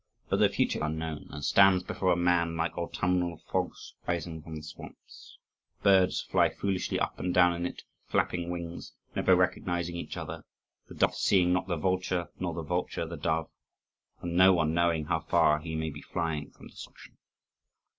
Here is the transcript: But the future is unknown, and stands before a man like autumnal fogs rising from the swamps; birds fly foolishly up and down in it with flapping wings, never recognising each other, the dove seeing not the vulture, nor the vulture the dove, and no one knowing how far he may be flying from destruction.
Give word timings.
But 0.29 0.37
the 0.39 0.49
future 0.49 0.79
is 0.79 0.83
unknown, 0.83 1.27
and 1.29 1.45
stands 1.45 1.83
before 1.83 2.11
a 2.11 2.15
man 2.15 2.57
like 2.57 2.75
autumnal 2.75 3.37
fogs 3.51 3.93
rising 4.07 4.41
from 4.41 4.55
the 4.55 4.63
swamps; 4.63 5.37
birds 5.83 6.21
fly 6.23 6.49
foolishly 6.49 6.99
up 6.99 7.19
and 7.19 7.31
down 7.31 7.53
in 7.53 7.67
it 7.67 7.83
with 7.83 8.09
flapping 8.11 8.49
wings, 8.49 8.93
never 9.15 9.35
recognising 9.35 9.95
each 9.97 10.17
other, 10.17 10.43
the 10.87 10.95
dove 10.95 11.13
seeing 11.13 11.53
not 11.53 11.67
the 11.67 11.77
vulture, 11.77 12.29
nor 12.39 12.55
the 12.55 12.63
vulture 12.63 13.05
the 13.05 13.15
dove, 13.15 13.51
and 14.23 14.35
no 14.35 14.53
one 14.53 14.73
knowing 14.73 15.05
how 15.05 15.19
far 15.19 15.59
he 15.59 15.75
may 15.75 15.91
be 15.91 16.01
flying 16.01 16.49
from 16.49 16.65
destruction. 16.67 17.19